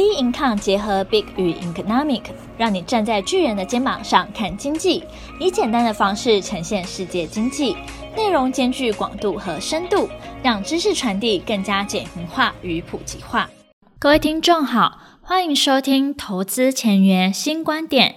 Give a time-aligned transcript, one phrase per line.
[0.00, 2.22] B Income 结合 Big 与 Economic，
[2.56, 5.04] 让你站在巨人的肩膀上看经济，
[5.38, 7.76] 以简单的方式呈现世界经济，
[8.16, 10.08] 内容兼具广度和深度，
[10.42, 13.50] 让知识传递更加简明化与普及化。
[13.98, 18.14] 各位听众好，欢迎收听投资前沿新观点。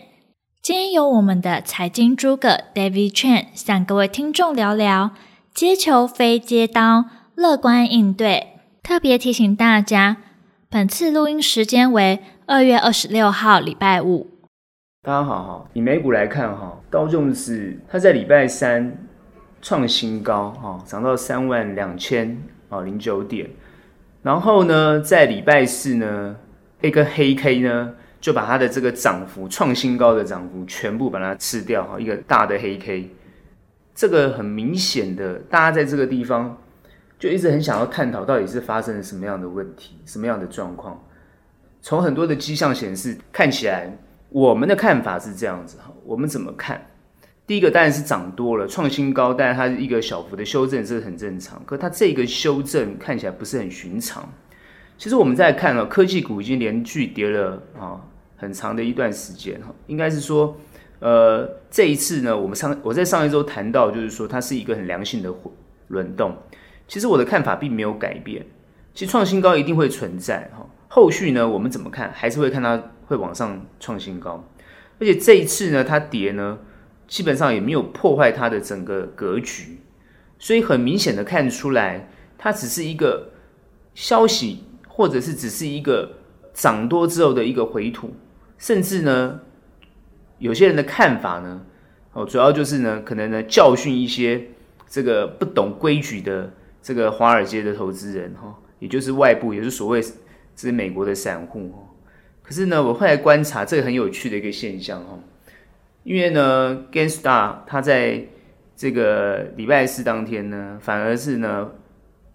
[0.61, 5.11] 今天由我们的财经诸葛 David Chen 向各位听众聊聊
[5.53, 7.03] 接球非接刀，
[7.35, 8.61] 乐观应对。
[8.81, 10.15] 特别提醒大家。
[10.73, 14.25] 本次录音时间为二月二十六号，礼拜五。
[15.03, 18.97] 大家好哈，以美股来看哈，道琼斯它在礼拜三
[19.61, 23.47] 创新高哈，涨到三万两千啊零九点，
[24.23, 26.35] 然后呢，在礼拜四呢，
[26.81, 33.11] 一个黑 K 呢，就把它的这个涨幅创新高的涨幅全部把它吃掉哈，一个大的黑 K，
[33.93, 36.57] 这个很明显的，大家在这个地方。
[37.23, 41.01] 就一直很想要探讨到底是发生了什么样的问题，什么样的状况。
[41.81, 45.89] 从很多的迹象显示，看起来我们的看法是这样子哈。
[46.03, 46.85] 我们怎么看？
[47.47, 51.63] 第一个当然是涨多了，创新高，但是它是一个小幅的修正，这是很正常。
[51.65, 54.27] 可它这个修正看起来不是很寻常。
[54.97, 58.01] 其实我们在看啊，科技股已经连续跌了啊
[58.35, 59.73] 很长的一段时间哈。
[59.87, 60.57] 应该是说，
[60.99, 65.33] 呃，这一次呢，我们上我在上一周谈到，就是说它是一个很良性的
[65.87, 66.35] 轮动。
[66.87, 68.45] 其实我的看法并没有改变，
[68.93, 72.11] 其实创新高一定会存在哈，后续呢，我们怎么看？
[72.13, 74.47] 还是会看它会往上创新高，
[74.99, 76.59] 而且这一次呢，它跌呢，
[77.07, 79.79] 基本上也没有破坏它的整个格局，
[80.37, 83.31] 所以很明显的看出来，它只是一个
[83.95, 86.17] 消息，或者是只是一个
[86.53, 88.13] 涨多之后的一个回吐，
[88.59, 89.39] 甚至呢，
[90.37, 91.61] 有些人的看法呢，
[92.11, 94.49] 哦，主要就是呢，可能呢教训一些
[94.87, 96.51] 这个不懂规矩的。
[96.83, 100.03] 这个华尔街的投资人哈，也就是外部，也就是所谓
[100.55, 101.79] 是美国的散户哈。
[102.43, 105.17] 可是呢，我后来观察这个很有趣的一个现象哈，
[106.03, 108.25] 因为呢，GameStop 它在
[108.75, 111.71] 这个礼拜四当天呢，反而是呢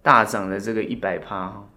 [0.00, 1.68] 大涨了这个一百趴哈，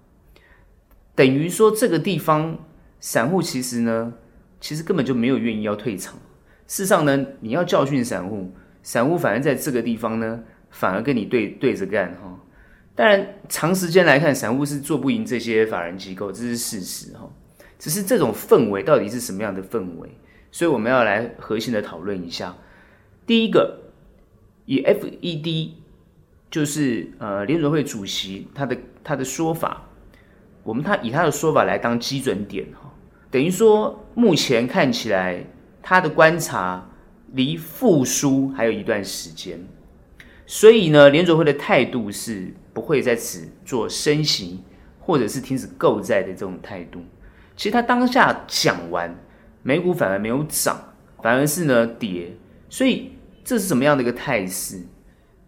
[1.14, 2.58] 等于说这个地方
[3.02, 4.14] 散户其实呢，
[4.62, 6.16] 其实根本就没有愿意要退场。
[6.68, 12.40] 事实上呢，你要教训散户，散户反而在这个地方呢，反而跟你对对着干哈。
[12.94, 17.28] 当然，长时间来看，散户是做不赢这些法人机构，这是事实哈。
[17.80, 20.10] 只是这种氛围到底是什么样的氛围？
[20.52, 22.56] 所以我们要来核心的讨论一下。
[23.26, 23.80] 第一个，
[24.66, 25.70] 以 FED
[26.52, 29.88] 就是呃联准会主席他的他的说法，
[30.62, 32.94] 我们他以他的说法来当基准点哈，
[33.32, 35.44] 等于说目前看起来
[35.82, 36.88] 他的观察
[37.32, 39.66] 离复苏还有一段时间，
[40.46, 42.54] 所以呢，联准会的态度是。
[42.74, 44.60] 不会在此做升息，
[45.00, 47.02] 或者是停止购债的这种态度。
[47.56, 49.14] 其实他当下讲完，
[49.62, 52.36] 美股反而没有涨，反而是呢跌。
[52.70, 53.12] 所以
[53.44, 54.82] 这是什么样的一个态势？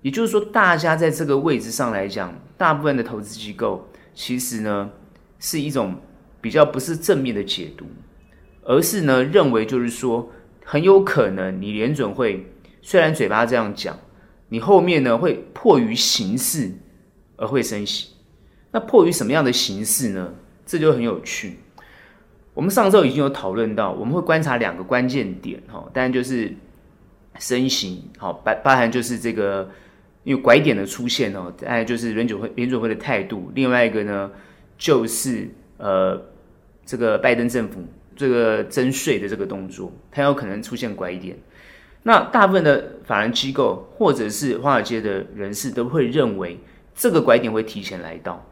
[0.01, 4.91] 也就是说，大家在这个位置上来讲，大部分的投资机构其实呢
[5.39, 5.95] 是一种
[6.41, 7.85] 比较不是正面的解读，
[8.63, 10.29] 而是呢认为就是说
[10.65, 12.45] 很有可能你联准会
[12.81, 13.97] 虽然嘴巴这样讲，
[14.49, 16.73] 你后面呢会迫于形势。
[17.35, 18.09] 而会升息，
[18.71, 20.33] 那迫于什么样的形势呢？
[20.65, 21.57] 这就很有趣。
[22.53, 26.55] 我们上周已经有讨论到，我们会观察两个关键点哈，当然就是
[27.39, 29.69] 升息，好包包含就是这个
[30.23, 34.31] 因为拐点的出现哦，哎就是联准会联准会的态度，另外一个呢
[34.77, 36.21] 就是呃
[36.85, 37.83] 这个拜登政府
[38.15, 41.35] 这个征税的这个动作，它有可能出现拐点。
[42.03, 46.57] 那大部分的法人机构或者是华尔街的人士都会认为。
[46.95, 48.45] 这个拐点会提前来到，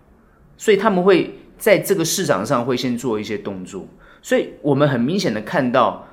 [0.58, 3.88] 所以他们会在这个市场上会先做一些动作，
[4.22, 6.08] 所以我们很明显的看到，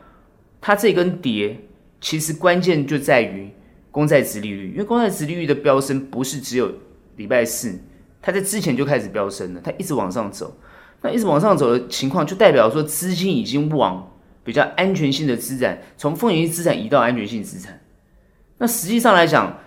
[0.61, 1.59] 它这根跌
[2.00, 3.50] 其实关键就在于
[3.91, 6.71] 公债值利率，因为公债值利率的飙升不是只有
[7.16, 7.78] 礼拜四，
[8.21, 10.55] 它在之前就开始飙升了，它一直往上走，
[11.00, 14.13] 那一直往上走的情况就代表说资金已经往
[14.45, 17.80] 比较安全性的资产，从风险性资产移到安全性资产，
[18.59, 19.59] 那实际上来讲。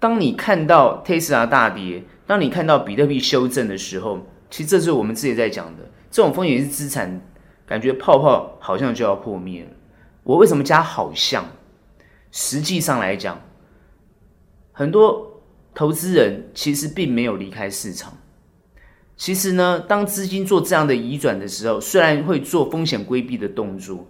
[0.00, 7.20] 当你看到特斯拉大跌，当你看到比特币修正的时候，其实这是我们之前在讲的这种风险是资产，
[7.66, 9.70] 感觉泡泡好像就要破灭了。
[10.22, 11.44] 我为什么加好像？
[12.30, 13.40] 实际上来讲，
[14.72, 15.42] 很多
[15.74, 18.12] 投资人其实并没有离开市场。
[19.16, 24.06] 其实呢，当资金做这样的移转的时候，虽然会做风险规避的动作，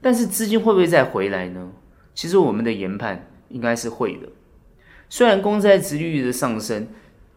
[0.00, 1.72] 但是资金会不会再回来呢？
[2.14, 4.28] 其实我们的研判应该是会的。
[5.14, 6.88] 虽然公债殖利率的上升，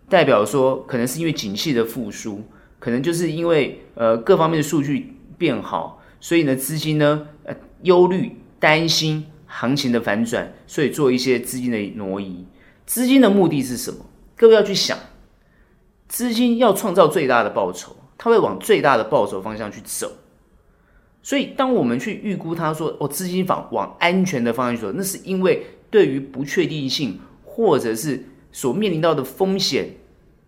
[0.07, 2.41] 代表说可能是因为景气的复苏，
[2.79, 8.31] 可能就是因为呃各方面的数据变好，所以呢，资金呢，呃，忧虑、
[8.61, 12.45] 担心行情的反转，所以做一些资金的挪移。
[12.85, 14.05] 资金的目的是什么？
[14.37, 14.97] 各位要去想，
[16.07, 20.09] 资金要创造最大的报酬，它会往最大的报酬方向去走。
[21.21, 27.19] 所以，当我们去预估它说，哦，资金往往安全的方向去走，那是因为对于不确定性
[27.55, 29.91] 或者是所面临到的风险，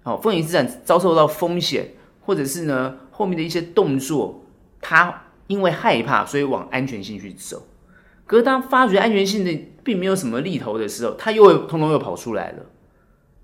[0.03, 1.93] 哦，风险资产遭受到风险，
[2.25, 4.45] 或者是呢后面的一些动作，
[4.81, 7.65] 它因为害怕，所以往安全性去走。
[8.25, 12.65] 可是当发觉安全性的并没有什么利头的时候，它又会通通又跑出来了。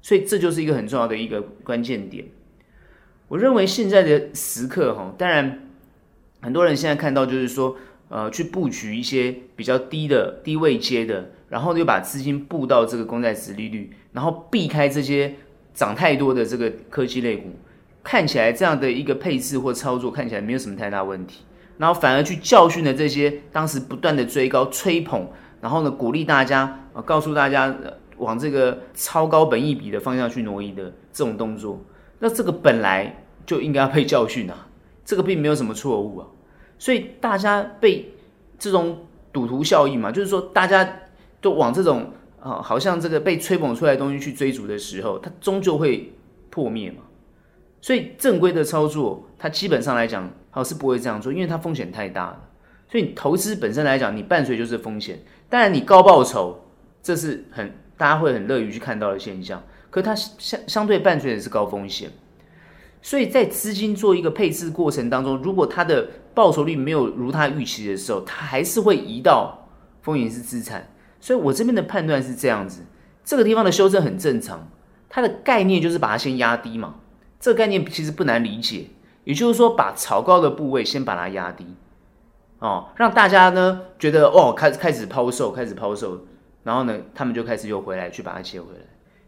[0.02, 2.26] 所以这就是一个很重要的一个关键点。
[3.30, 5.60] 我认为现在的时刻，哈，当然。
[6.42, 7.78] 很多人现在看到就是说，
[8.10, 15.32] 呃，去布局一些比较低的低位阶的，然后又把资金布到这个公债殖利率，然后避开这些
[15.72, 17.52] 涨太多的这个科技类股，
[18.04, 21.44] 看起来这样的一个配置或操作看起来没有什么太大问题，
[21.78, 25.28] 然后反而去教训了这些当时不断的追高吹捧，
[25.62, 27.72] 然后呢鼓励大家，呃，告诉大家，
[28.18, 31.80] 往这个超高本益比的方向去挪移的这种动作，
[32.18, 34.68] 那这个本来就应该要被教训啊。
[35.06, 36.26] 这个并没有什么错误啊，
[36.80, 38.12] 所以大家被
[38.58, 41.02] 这种赌徒效应嘛，就是说大家
[41.44, 42.10] 都往这种
[42.40, 46.14] 啊，好像这个被吹捧出来的东西去追逐的时候，它终究会
[46.50, 47.04] 破灭嘛。
[47.82, 52.50] 所以正规的操作，它基本上来讲，好是不会这样做，因为它风险太大了。
[52.90, 55.20] 所以你投资本身来讲，你伴随就是风险。
[55.50, 56.58] 当然你高报酬，
[57.02, 62.10] 这是很大家会很乐于去看到的现象，可它相相对伴随的是高风险。
[63.02, 69.68] 所以在资金做一个配置过程当中，如果它的报酬率没有如它预期的时候，它还是会移到
[70.02, 70.88] 风险是资产。
[71.24, 72.82] 所以我这边的判断是这样子，
[73.24, 74.68] 这个地方的修正很正常，
[75.08, 76.96] 它的概念就是把它先压低嘛。
[77.40, 78.88] 这个概念其实不难理解，
[79.24, 81.66] 也就是说把炒高的部位先把它压低，
[82.60, 86.26] 哦，让大家呢觉得哦开始开始抛售，开始抛售，
[86.64, 88.82] 然后呢他们就开始又回来去把它接回来，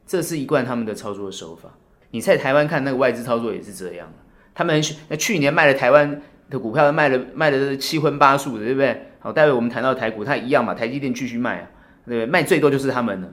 [0.06, 1.70] 这是一贯他们的操作手法。
[2.12, 4.12] 你在台湾看那个外资操作也是这样，
[4.54, 9.12] 他们那去年卖了台湾的股票，卖了卖了七荤八素的，对不对？
[9.20, 11.70] 好，待会我们谈到台股，它一样嘛，台积电继续卖啊，
[12.10, 12.26] 对？
[12.26, 13.30] 卖最多就是他们了，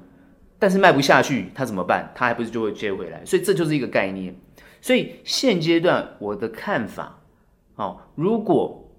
[0.58, 2.10] 但是卖不下去，他怎么办？
[2.14, 3.24] 他还不是就会接回来？
[3.24, 4.34] 所以这就是一个概念。
[4.80, 7.18] 所以现阶段我的看法，
[7.76, 8.90] 哦，如果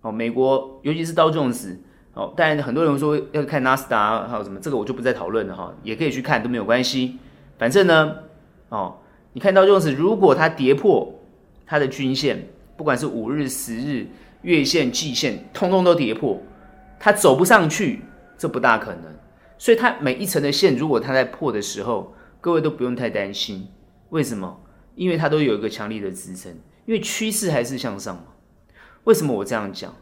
[0.00, 1.80] 哦美国尤其是道琼斯，
[2.14, 7.18] 哦，当然很多人说要看纳斯达还有什么，这个我就不再讨论了哈，也可以去看都没有关系，
[7.58, 8.16] 反正呢，
[8.68, 8.98] 哦。
[9.32, 11.14] 你看到就是，如果它跌破
[11.66, 14.06] 它的均线，不管是五日、十日、
[14.40, 16.40] 月线、季线，通通都跌破，
[16.98, 18.00] 它走不上去，
[18.36, 19.04] 这不大可能。
[19.58, 23.68] 所以它每一层的线，如果它在破的时候，各位都不用太担心。
[24.10, 24.62] 为什么？
[24.94, 26.52] 因为它都有一个强力的支撑，
[26.84, 28.24] 因为趋势还是向上嘛。
[29.04, 29.94] 为什么我这样讲？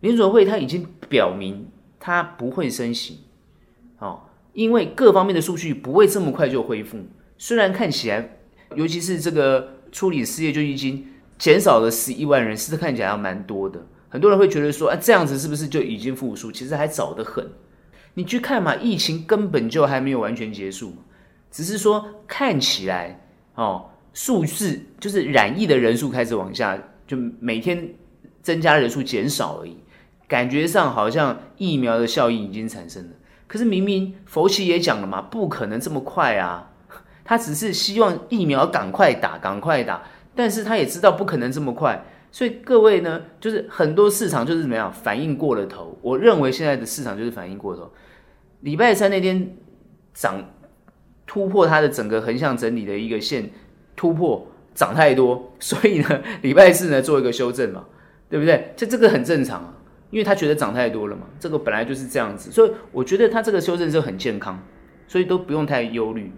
[0.00, 1.68] 联准会它已经表明
[2.00, 3.24] 它不会升息，
[3.98, 6.98] 哦，因为各方面的数据不会这么快就恢复。
[7.38, 8.38] 虽然看起来，
[8.74, 13.86] 尤其是这个处理失业救济金减少了十一万人，是看起来还蛮多的。
[14.12, 16.52] 很多人会觉得说，啊，这样子是不是就已经复苏？
[16.52, 17.50] 其实还早得很。
[18.12, 20.94] 你去看嘛，疫情根本就还没有完全结束，
[21.50, 23.18] 只是说看起来
[23.54, 27.88] 哦，数字就是染疫的人数开始往下，就每天
[28.42, 29.78] 增加人数减少而已。
[30.28, 33.10] 感觉上好像疫苗的效应已经产生了，
[33.46, 36.68] 可是明明佛奇也讲了嘛，不可能这么快啊。
[37.24, 40.02] 他只是希望疫苗赶快打，赶快打，
[40.34, 45.96] 但是他也知道不可能这么快，所以各位呢，就是很多市场就是怎么样反应过了头。
[46.00, 47.92] 我认为现在的市场就是反应过头。
[48.60, 49.54] 礼拜三那天
[50.14, 50.42] 涨
[51.26, 53.50] 突破它的整个横向整理的一个线
[53.94, 57.84] 突破涨太多，所以呢，礼拜四呢做一个修正嘛，
[58.30, 58.72] 对不对？
[58.76, 59.74] 这这个很正常啊，
[60.10, 64.58] 因为他觉得涨太多了嘛，这个本来就是这样子，所以我觉得他这个修正是很健康，
[65.06, 66.32] 所以都不用太忧虑。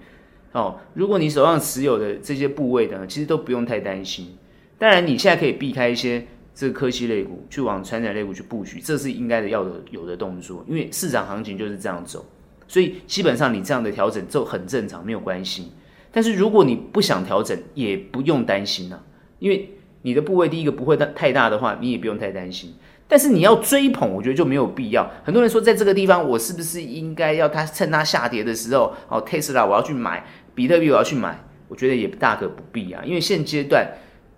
[0.51, 4.37] 哦，如果你手上持有的这些部位的，其实都不用太担心。
[4.85, 6.23] 当然，你现在可以避开一些
[6.55, 10.63] 这个科技类股，去往传产类股去布局，这是应该的要的有的动作。
[10.69, 12.23] 因为市场行情就是这样走，
[12.69, 15.73] 所以基本上你这样的调整就很正常，没有关系。
[16.13, 19.03] 但是如果你不想调整，也不用担心啊，
[19.39, 19.71] 因为
[20.03, 22.75] 你的部位第一个不会太大的话，你也不用太担心。
[23.09, 25.11] 但是你要追捧，我觉得就没有必要。
[25.25, 30.27] 很多人说，在这个地方，我是不是应该要它趁它下跌的时候，哦，Tesla 我要去买。
[30.55, 33.91] 比特币我要去买，我觉得也大可不必啊，因为现阶段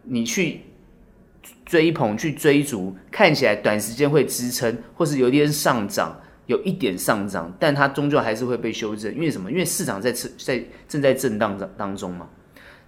[0.06, 0.60] 你去
[1.64, 9.12] 追捧、去追逐，看起来短时间会支撑，或是有点上涨，有一点上涨，但它终究还是会被修正。
[9.14, 9.50] 因为什么？
[9.50, 12.28] 因为市场在在正在震荡当当中嘛。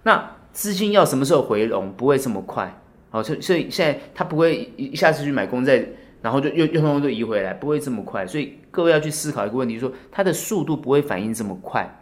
[0.03, 1.93] 那资金要什么时候回笼？
[1.95, 5.83] 不会这么快好，所以所以现在他不会一一下子去买公债，
[6.21, 8.25] 然后就又又通通都移回来，不会这么快。
[8.25, 12.01] 所以各位要去思考一个问题，说它的速度不会反应这么快，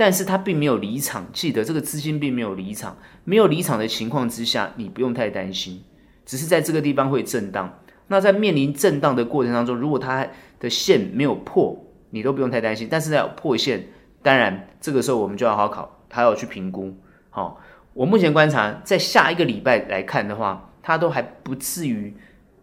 [0.00, 1.26] 但是它并没有离场。
[1.30, 5.84] 记得这个资金并没有离场，没有离场的情况之下，你不用太担心，
[6.24, 7.78] 只是在这个地方会震荡。
[8.06, 10.26] 那在面临震荡的过程当中，如果它
[10.58, 11.78] 的线没有破，
[12.08, 12.88] 你都不用太担心。
[12.90, 13.88] 但是要破线，
[14.22, 16.96] 当然这个时候我们就要好好考，还要去评估。
[17.28, 17.60] 好。
[17.92, 22.16] 我目前观察，在下一个礼拜来看的话，它都还不至于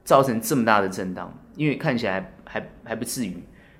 [0.04, 3.38] 造成这么大的震荡，因为看起来还还不至于。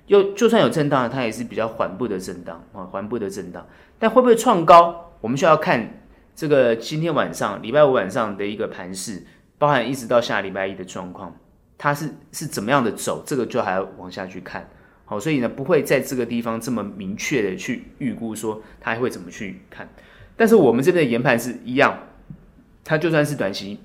[0.08, 3.66] 又就算有震荡，它也是比较缓步的震荡啊，缓步的震荡。
[3.98, 5.12] 但会不会创高？
[5.20, 6.02] 我们需要看
[6.34, 9.22] 这个今天晚上礼拜五晚上的一个盘势，
[9.58, 11.36] 包含一直到下礼拜一的状况，
[11.76, 13.22] 它是是怎么样的走？
[13.26, 14.68] 这个就还要往下去看。
[15.04, 19.88] 好，所以呢，不会在这个地方这么明确的去预估说它还会怎么去看。
[20.36, 21.98] 但是我们这边的研判是一样，
[22.84, 23.80] 它就算是短期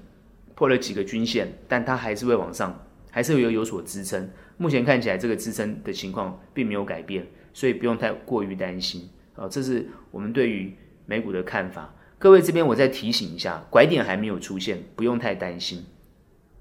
[0.54, 4.30] 破了几个均线，但它还是会往上，还是会有有所支撑。
[4.64, 9.46] 目前看起来这个支撑的情况并没有改变，所以不用太过于担心啊。
[9.50, 10.74] 这是我们对于
[11.06, 11.94] 美股的看法。
[12.18, 15.86] 各位这边我再提醒一下，拐点还没有出现，不用太担心。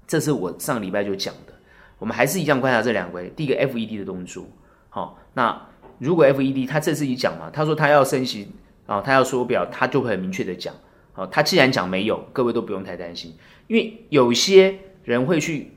[0.05, 1.53] 这是我上礼拜就讲的，
[1.97, 3.31] 我们还是一样观察这两位。
[3.37, 4.45] 第一个 FED 的动作，
[4.89, 5.69] 好，那
[5.99, 8.49] 如果 FED 他这次一讲嘛，他说他要升息。
[8.85, 10.75] 啊、哦，他要缩表，他就会很明确的讲。
[11.13, 13.33] 好、哦，他既然讲没有，各位都不用太担心，
[13.67, 15.71] 因为有些人会去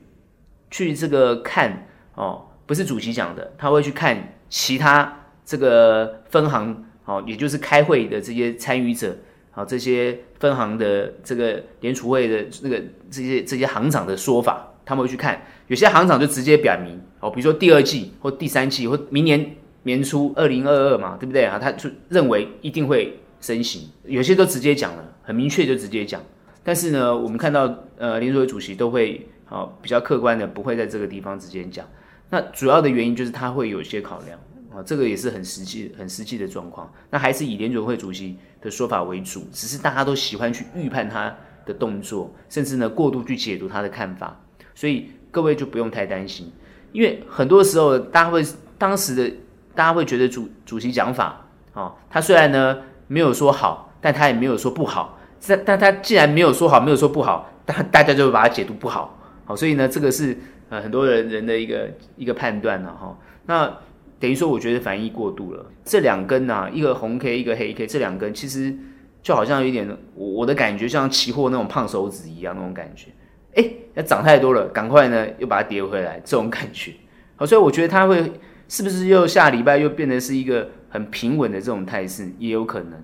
[0.69, 1.86] 去这个看
[2.17, 9.15] 哦，不是主席讲的，他会去看其他这个分行，哦，也就是开会的这些参与者，
[9.51, 19.55] 好、这些分行的这个联储会的那个这些这些行长的说法，他们会去看，有些行长就直接表明，哦，比如说第二季或第三季或明年。
[19.83, 21.57] 年初二零二二嘛，对不对啊？
[21.57, 26.21] 他就认为一定会升息，有些都直接讲了，很明确就直接讲。
[26.61, 31.87] 但是呢，我们看到呃，联储会主席都会好、哦、比较客观的，不会在这个地方直接讲。
[32.29, 34.39] 那主要的原因就是他会有一些考量
[34.73, 36.91] 啊、这个也是很实际、很实际的状况。
[37.09, 44.39] 那还是以联准会主席的说法为主，只是大家都喜欢去预判他的动作，甚至呢过度去解读他的看法。
[44.75, 46.51] 所以各位就不用太担心，
[46.91, 48.45] 因为很多时候大家会
[48.77, 49.31] 当时的。
[49.77, 55.19] 大家会觉得主主席讲法，啊，他虽然呢没有说好，但他也没有说不好。
[55.47, 59.15] 但但他既然没有说好，没有说不好，大大家就会把它解读不好，
[59.45, 60.35] 好，所以呢，这个是
[60.69, 63.17] 呃很多人人的一个一个判断了哈。
[63.45, 63.77] 那
[64.19, 65.65] 等于说，我觉得反应过度了。
[65.83, 68.75] 这两根啊，一个红 K，一个黑 K，这两根其实
[69.21, 73.09] 就好像有一点，我我的感觉像期货那种胖手指一样那种感觉。
[73.55, 76.93] 哎，要涨太多了，赶快呢又把它跌回来，这种感觉。
[77.35, 78.31] 好，所以我觉得它会。
[78.69, 83.01] 是不是又下礼拜又变得是一个很平稳的这种态势，也有可能，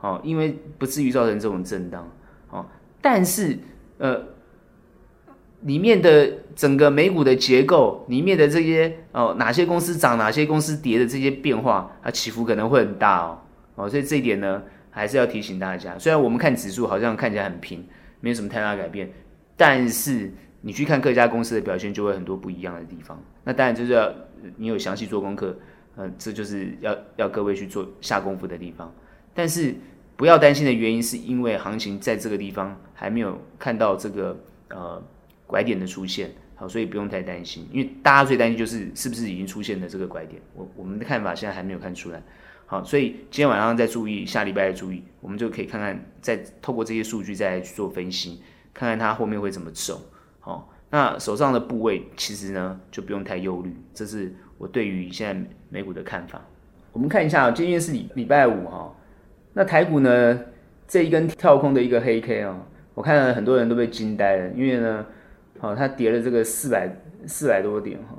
[0.00, 2.10] 哦，因为不至于造成这种震荡，
[2.50, 2.66] 哦，
[3.00, 3.56] 但是
[3.98, 4.20] 呃，
[5.64, 13.38] 里面的整个美股的结构，里面的这些哦，哪些公司涨，哪些公司跌的这些变化，它起伏可能会很大哦，
[13.74, 15.98] 哦，所以这一点呢，还是要提醒大家。
[15.98, 17.84] 虽然我们看指数好像看起来很平，
[18.20, 19.10] 没有什么太大改变，
[19.56, 23.22] 但是你去看各家公司的表现，就会很多不一样的地方。
[23.42, 24.10] 那当然就是要。
[24.58, 25.56] 你有详细做功课，
[25.96, 28.92] 嗯、这就是要要各位去做下功夫的地方。
[29.32, 29.74] 但是
[30.16, 35.02] 不要担心的原因，是因为行情在这个地方还没有看到这个呃
[35.46, 37.66] 拐点的出现，好，所以不用太担心。
[37.70, 40.40] 因为大家最担心就是是不是已经出现了这个拐点。
[40.54, 42.22] 我我们的看法现在还没有看出来，
[42.66, 50.00] 好，所以今天晚上再注意，下礼拜再注意，我们就可以看看，再透过这些数据再来去做分析，看看它后面会怎么走，
[50.40, 50.70] 好。
[50.90, 56.40] 那手上的部位其实呢，就不用太忧虑，这是我对于现在美股的看法。
[56.92, 58.94] 我们看一下，今天是礼礼拜五哈，
[59.54, 60.40] 那台股呢，
[60.86, 65.04] 这一根跳空的一个黑 K 啊，我看了很多人都被惊呆了，因为呢，
[65.58, 66.88] 好，它跌了这个四百
[67.26, 68.18] 四百多点哈，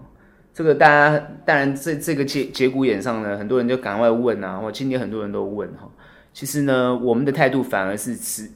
[0.54, 5.89] 这个大家当然这这个节节骨眼上呢，很多人就赶快问啊，或今天很多人都问哈，
[6.34, 8.50] 其实呢，我们的态度反而是持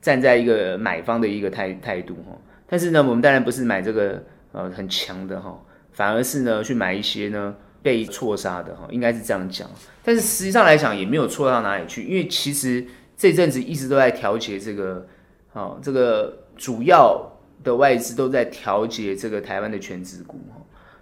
[0.00, 2.36] 站在一个买方的一个态态度哈。
[2.66, 4.22] 但是呢，我们当然不是买这个
[4.52, 5.56] 呃很强的哈，
[5.92, 9.68] 反而是呢去买一些呢被错杀的哈，应该是这样讲。
[10.02, 12.84] 但是实际上来讲也没有错到哪里去，因为其实
[13.16, 15.06] 这阵子一直都在调节这个，
[15.52, 17.31] 哦，这个主要
[17.62, 20.40] 的外资都在调节这个台湾的权值股。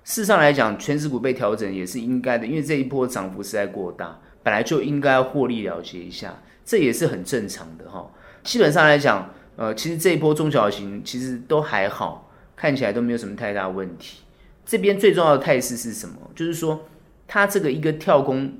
[0.05, 8.11] 事实上来讲，权值股被调整也是应该的，因为这一波涨幅实在过大，本来就应该获利了结一下，这也是很正常的哈。
[8.43, 9.31] 基本上来讲。
[9.57, 14.23] 呃，其实这一波中小型其实都还好，看起来都没有什么太大问题。
[14.65, 16.17] 这边最重要的态势是什么？
[16.35, 16.87] 就是说，
[17.29, 18.55] 它这个一个跳空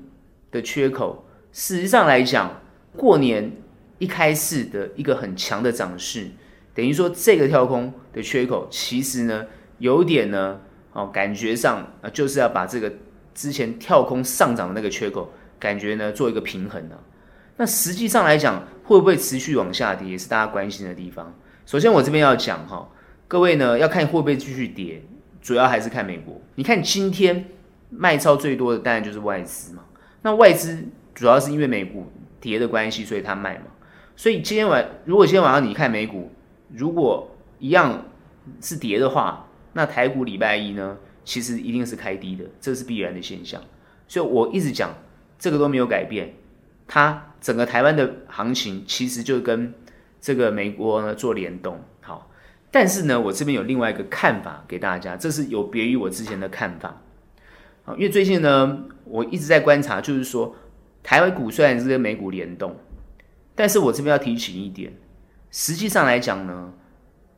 [0.51, 2.61] 的缺口，事实上来讲，
[2.95, 3.51] 过年
[3.97, 6.27] 一开始的一个很强的涨势，
[6.73, 9.45] 等于说这个跳空的缺口其实呢
[9.79, 10.59] 有点呢，
[10.93, 12.91] 哦，感觉上啊就是要把这个
[13.33, 16.95] 之前跳空上涨的那个缺口，感觉呢做一个平衡呢。
[17.57, 21.33] 那实际上来讲，会不会持续往下跌，也是大家关心的地方。
[21.65, 22.89] 首先我这边要讲哈，
[23.27, 25.03] 各位呢要看会不会继续跌，
[25.41, 26.41] 主要还是看美国。
[26.55, 27.45] 你看今天
[27.89, 29.83] 卖超最多的当然就是外资嘛，
[30.21, 33.65] 那外资主要是因为美股跌的关系，所以它卖嘛。
[34.15, 36.31] 所以今天晚如果今天晚上你看美股，
[36.73, 38.05] 如果一样
[38.61, 43.61] 是跌的话，那台股礼拜一呢，其实一定是开低的，这是必然的现象。
[44.07, 44.93] 所以我一直讲，
[45.37, 46.33] 这个都没有改变。
[46.87, 49.73] 它整个台湾的行情其实就跟
[50.19, 51.79] 这个美国呢做联动。
[52.01, 52.29] 好，
[52.69, 57.01] 但是呢，我这边有另外一个看法给大家，这是有别于我之前的看法。
[57.97, 60.55] 因为最近呢，我一直在观察，就是说
[61.01, 62.75] 台湾股虽然是跟美股联动，
[63.55, 64.93] 但是我这边要提醒一点，
[65.51, 66.73] 实际上来讲呢，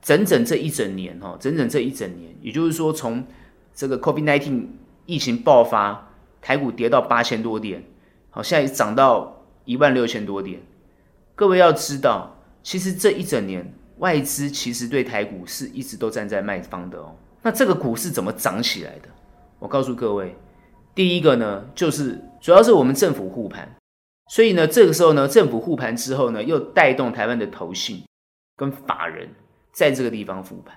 [0.01, 3.25] 整整这一整年哈，整整这一整年，也就是说从
[3.73, 4.67] 这个 COVID-19
[5.05, 6.09] 疫情爆发，
[6.41, 7.83] 台股跌到八千多点，
[8.29, 9.39] 好，现在涨到。
[9.65, 10.59] 一万六千多点，
[11.35, 17.15] 各位要知道，其实这一整年外资其实对台股是一直都站在卖方的哦。
[17.41, 19.07] 那这个股是怎么涨起来的？
[19.59, 20.35] 我告诉各位，
[20.93, 23.73] 第一个呢，就是主要是我们政府护盘，
[24.33, 28.01] 所以呢，这个时候呢，政府护盘之后呢，又带动台湾的投信
[28.57, 29.29] 跟法人
[29.71, 30.75] 在这个地方护盘，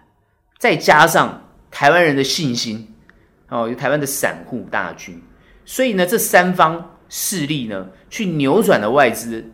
[0.58, 2.86] 再加上台湾人的信心
[3.48, 5.22] 哦，有台湾的散户大军，
[5.64, 6.92] 所以呢，这三方。
[7.08, 9.44] 势力呢，去扭转了外资、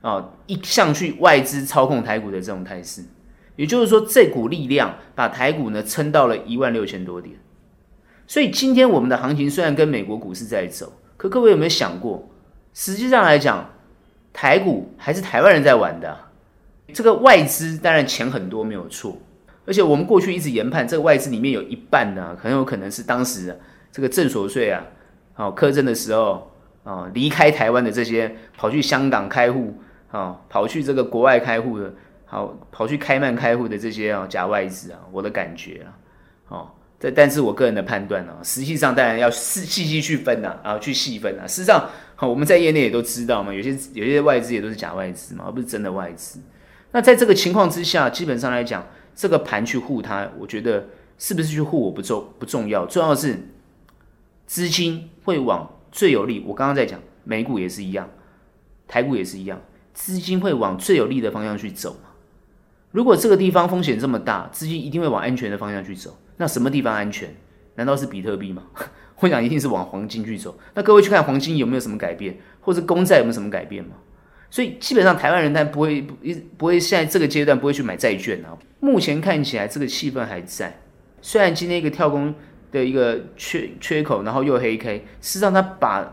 [0.00, 3.04] 哦，一向去外资操控台股的这种态势，
[3.54, 7.36] 也就是说，这股力量把台股呢撑到了一万六千多点。
[8.26, 12.26] 所以今天我们的行情虽然跟美国股市在走，可各位有没有想过，
[12.78, 13.68] 实际上来讲，
[14.32, 16.16] 台股还是台湾人在玩的。
[16.94, 19.18] 这个外资当然钱很多没有错，
[19.66, 23.58] 而且我们过去一直研判，这个外资里面有一半呢，很有可能是当时
[23.90, 24.80] 这个正所税啊。
[25.34, 26.48] 哦，课征的时候，
[26.84, 29.76] 哦，离开台湾的这些跑去香港开户，
[30.12, 31.92] 哦，跑去这个国外开户的，
[32.26, 35.90] 好，跑去开曼开户的这些啊假外资啊，我的感觉啊，
[36.46, 41.42] 哦，这但是我个人的判断呢，实际上当然要细细细去分呐，啊，去细分啊。
[41.48, 46.40] 事实上，好，我们在业内也都知道嘛，有些有些外资也都是假外资嘛，而不是真的外资。
[46.90, 53.38] 那在这个情况之下，基本上来讲，这个盘去护它，我觉得是不是去护我不重不重要，重要的是。
[54.46, 58.08] 资金会往最有利，我刚刚在讲美股也是一样，
[58.88, 59.60] 台股也是一样，
[59.92, 62.08] 资金会往最有利的方向去走嘛。
[62.90, 66.18] 如果这个地方风险这么大，资金一定会往安全的方向去走。
[66.38, 67.32] 那什么地方安全？
[67.74, 68.62] 难道是比特币吗？
[69.20, 70.56] 我想一定是往黄金去走。
[70.74, 73.90] 那各位去看黄金有没有什么改变，或者公债有没有什么改变吗？
[74.50, 76.16] 所以基本上台湾人他不会不
[76.56, 78.56] 不会现在这个阶段不会去买债券啊。
[78.80, 80.78] 目前看起来这个气氛还在，
[81.20, 82.34] 虽然今天一个跳空。
[82.70, 86.06] 的一个缺缺口，然后又黑 K，事实上它把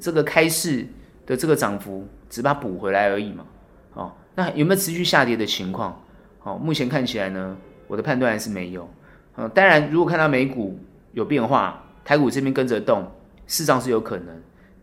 [0.00, 0.84] 这个开市
[1.24, 3.46] 的这个涨幅只把它补回来而已嘛。
[3.94, 5.96] 哦，那有没有持续下跌的情况？
[6.42, 8.90] 哦，目前看起来呢，我的判断还是没有。
[9.36, 10.76] 嗯，当然，如果看到美股
[11.12, 13.02] 有变化，台股这边跟着动，
[13.46, 14.42] 事实上是有可能。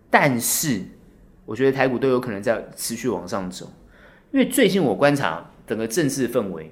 [0.10, 0.82] 但是，
[1.46, 3.72] 我觉得台股都有可能在持续往上走，
[4.32, 6.72] 因为最近我观察整个政治氛围，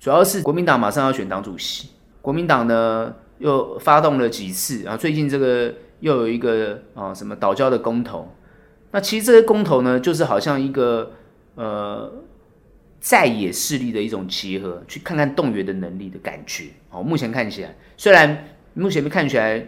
[0.00, 1.88] 主要是国民党马上要选党主席，
[2.20, 3.14] 国民党呢。
[3.38, 4.96] 又发动了几次啊？
[4.96, 8.26] 最近这个又有一个啊什么岛礁的公投，
[8.92, 11.12] 那其实这些公投呢，就是好像一个
[11.54, 12.10] 呃
[12.98, 16.70] 在野势力的一种结合，去看看动员的能力的感觉。
[16.88, 18.42] 哦，目前看起来，虽然
[18.78, 19.66] 目前看起来，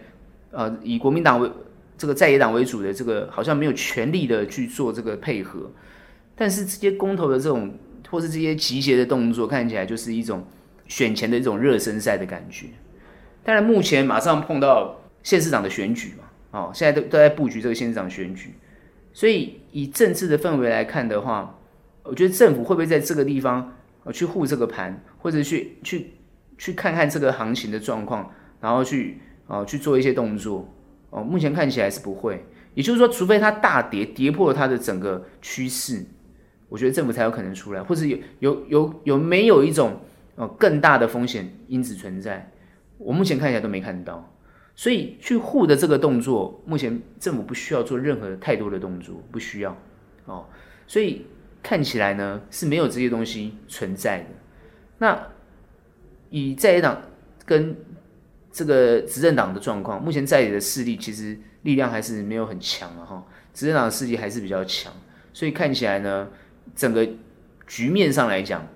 [0.51, 1.51] 呃，以国民党为
[1.97, 5.71] 这个在野党为主的这个，好像没有全力的去做这个配合，
[6.35, 7.75] 但是这些公投的这种
[8.09, 10.45] 或是这些集结的动作，看起来就是一种
[10.87, 12.67] 选前的一种热身赛的感觉。
[13.43, 18.53] 当然，目前马上碰到县市长的选举嘛，哦，现在都都在布局这个县市长选举，
[19.11, 21.59] 所以以政治的氛围来看的话，
[22.03, 23.73] 我觉得政府会不会在这个地方
[24.13, 26.11] 去护这个盘，或者去去
[26.57, 30.67] 去看看这个行情的状况，然后去啊去做一些动作，
[31.09, 36.05] 哦，目前看起来是不会，也就是说，除非它大跌跌破它的整个趋势，
[36.67, 39.99] 我觉得政府才有可能出来，或者有有有有没有一种
[40.35, 42.51] 呃更大的风险因子存在。
[42.97, 44.29] 我目前看起来都没看到，
[44.75, 49.75] 所以去护的这个动作，目前政府不需要做任何太多的动作，不需要
[50.25, 50.45] 哦，
[50.85, 51.25] 所以
[51.63, 54.25] 看起来呢是没有这些东西存在的。
[54.97, 55.27] 那
[56.29, 57.01] 以在野党
[57.45, 57.73] 跟
[58.51, 64.91] 这个执政党的状况，目前在野的势力其实力量还是没有很强啊，哈，执政党的势力还是比较强，
[65.33, 66.27] 所以看起来呢，
[66.75, 67.07] 整个
[67.67, 68.67] 局面上来讲，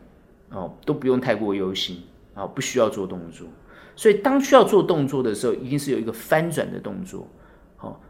[0.50, 3.48] 哦，都不用太过忧心啊，不需要做动作。
[3.96, 7.28] 所以当需要做动作的时候，一定是有一个翻转的动作。
[7.76, 8.02] 好，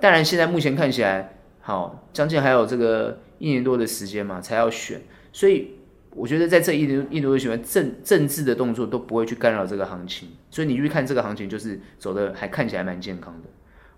[0.00, 5.00] 当然现在目前看起来，好，将近还有这个一年多的时间嘛，才要选。
[5.32, 5.70] 所以
[6.14, 10.28] 我觉得在这一年一年多的时间，政政治的动作都不会去干扰这个行情。
[10.50, 13.48] 所以你去看这个行情，就是走的还看起来蛮健康的。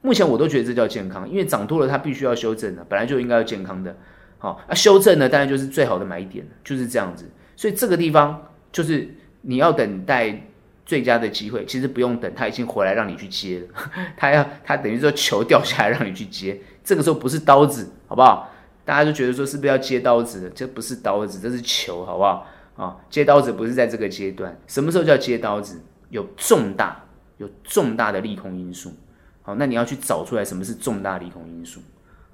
[0.01, 3.96] 目前我都觉得这叫健康，因为涨多了它必须要修正的，本来就应该要健康的。
[4.38, 7.31] 好，啊，修正呢，当然就是最好的买点，就是这样子。
[7.57, 9.09] 所以这个地方就是
[9.42, 10.48] 你要等待。
[10.85, 13.66] 最佳的机会其实不用等，他已经回来让你去接了。
[14.16, 18.51] 他要他等于说球掉下来让你去接，这个时候不是刀子，好不好？
[18.85, 20.51] 大家都觉得说是不是要接刀子的？
[20.51, 22.47] 这不是刀子，这是球，好不好？
[22.77, 24.59] 啊，接刀子不是在这个阶段。
[24.66, 25.81] 什么时候叫接刀子？
[26.11, 27.05] 有重大
[27.38, 28.92] 有重大的利空因素。
[29.42, 31.81] 好，那你要去找出来什么是重大利空因素。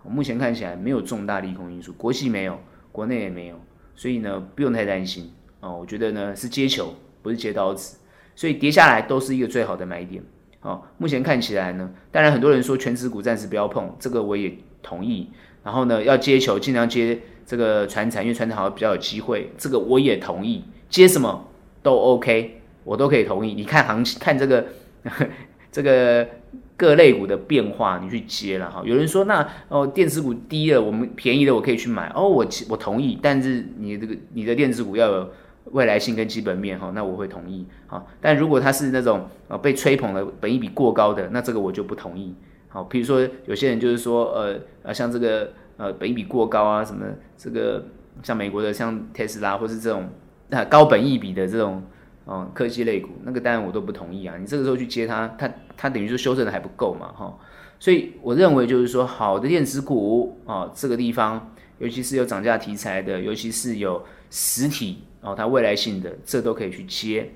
[0.04, 2.58] 目前看起来没有重大利空因素，国际没有，
[2.92, 3.60] 国内也没有，
[3.94, 5.70] 所以呢不用太担心啊。
[5.70, 7.98] 我觉得呢是接球，不是接刀子。
[8.34, 10.22] 所以跌下来都是一个最好的买点，
[10.60, 15.30] 好，目前看起来呢，当然很多人说权值股暂时不要碰，这个我也同意。
[15.68, 20.64] 然后呢，要接球尽量接这个传产，因为传产好像比较有机会，这个我也同意。
[20.88, 21.46] 接什么
[21.82, 23.52] 都 OK，我都可以同意。
[23.52, 24.64] 你看行情， 看这个
[25.70, 26.26] 这个
[26.74, 28.82] 各类股的变化，你去接了哈。
[28.82, 33.18] 有人说那哦，电子股低了，我们便宜的我可以去买哦，我我同意。
[33.20, 35.30] 但是你这个你的电子股要有。
[35.72, 38.02] 未来性跟基本面哈，那我会同意哈。
[38.22, 42.34] 但如果它是那种呃被吹捧的本益比过高的，那这个我就不同意。
[42.78, 47.04] 好，比如说有些人就是说呃呃像这个呃本益比过高啊，什么
[47.36, 47.84] 这个
[48.22, 50.08] 像美国的像特斯拉或是这种
[50.50, 51.82] 啊高本益比的这种
[52.24, 54.36] 哦科技类股，那个当然我都不同意啊。
[54.38, 57.36] 你这个时候去接它，它它等于说修正的还不够嘛哈。
[57.80, 64.98] 所以我认为就是说好的电子股啊，这个地方尤其是有涨价题材的，尤其是有实体。
[65.20, 67.28] 哦，它未来性的这都可以去接，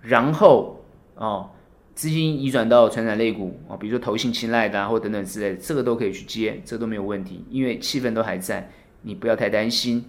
[0.00, 0.80] 然后
[1.16, 1.50] 哦，
[1.98, 8.70] 资金移转到传产类股啊，比如说投信青睐的啊，或等等之类的，这个都可以去接，这都没有问题，因为气氛都还在，
[9.02, 10.04] 你不要太担心。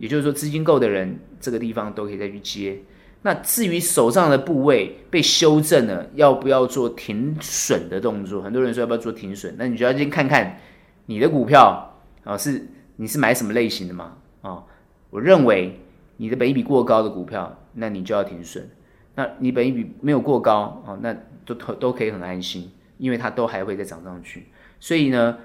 [0.00, 2.76] 也就是说，资金够的人，这个地方都可以再去接。
[3.22, 8.42] 那至于手上的部位被修正了，要不要做停损的动作？
[8.42, 10.58] 很多人说要不要做停损，那你就要先看看
[11.06, 14.16] 你的股票啊，是你是买什么类型的嘛？
[14.42, 14.64] 啊，
[15.10, 15.78] 我认为。
[16.16, 18.70] 你的本益比过高的股票，那你就要停损。
[19.14, 24.46] 那你本一比没有过高啊，那都都可以很安心，因为它都还会再涨上去。
[24.80, 25.38] 所以呢，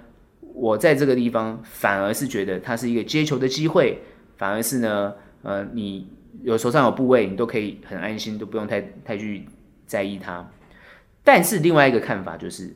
[0.54, 4.02] 我在这个地方反而是觉得它是一个接球的机会，
[4.38, 6.08] 反而是呢，呃，你
[6.42, 9.46] 有手上有部位，你都可以很安心，都不用太太去
[9.86, 10.50] 在意它。
[11.24, 12.76] 但是另外一个看法就是，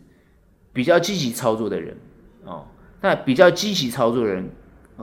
[0.72, 1.98] 比较积极操作的人
[2.46, 2.68] 哦，
[3.02, 4.48] 那比较积极操作的人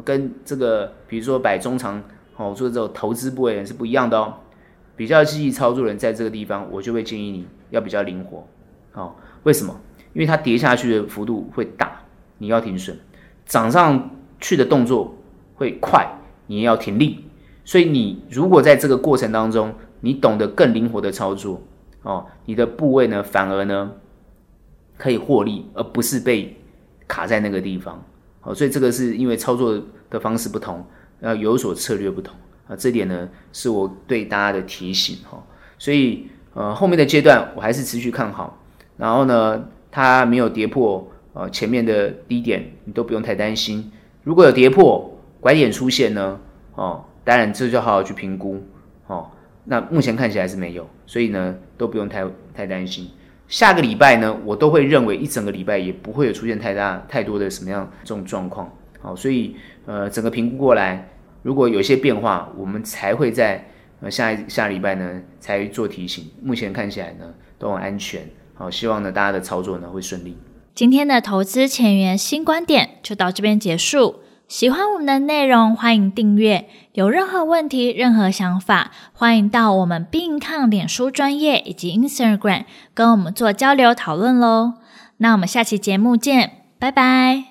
[0.04, 2.02] 跟这个，比如说摆中长。
[2.36, 4.34] 哦，做这种投资部位人是不一样的哦。
[5.00, 8.46] 比较积极操作的人在这个地方，我就会建议你要比较灵活。
[8.92, 9.74] 哦，为什么？
[10.12, 12.02] 因为它跌下去的幅度会大，
[12.36, 12.94] 你要停损；
[13.46, 15.16] 涨上去的动作
[15.54, 16.06] 会快，
[16.48, 17.24] 你也要停利。
[17.64, 21.62] 所以你如果在这个过程当中，你懂得更灵活的操作，
[22.02, 23.92] 哦，你的部位呢，反而呢
[24.98, 26.54] 可以获利，而不是被
[27.08, 28.04] 卡在那个地方。
[28.42, 30.84] 哦，所以这个是因为操作的方式不同。
[31.20, 32.34] 要有所策略不同
[32.70, 35.44] 啊，这点呢是我对大家的提醒哈。
[35.76, 38.62] 所以呃后面的阶段我还是持续看好，
[38.96, 43.90] 然后呢它没有跌破呃前面的低点，你都不用太担心。
[44.22, 46.38] 如果有跌破拐点出现呢，
[46.76, 48.62] 哦，当然这就好好去评估
[49.08, 49.30] 哦。
[49.64, 53.10] 那目前看起来是没有，所以呢都不用太太担心。
[53.48, 58.70] 下个礼拜呢，我都会认为一整个礼拜也不会有出现太大太多的什么样这种状况。
[59.00, 59.56] 好，所以
[59.86, 61.08] 呃，整个评估过来，
[61.42, 63.68] 如果有些变化，我们才会在
[64.00, 66.30] 呃下一下礼拜呢才做提醒。
[66.42, 67.26] 目前看起来呢
[67.58, 68.22] 都很安全。
[68.54, 70.36] 好，希望呢大家的操作呢会顺利。
[70.74, 74.20] 今天的投资前沿新观点就到这边结束。
[74.48, 76.68] 喜欢我们的内容，欢迎订阅。
[76.92, 84.74] 有任何问题、任何想法，欢迎到我们病抗脸书专业以及 Instagram 跟我们做交流讨论喽。
[85.18, 86.50] 那我们下期节目见，
[86.80, 87.49] 拜拜。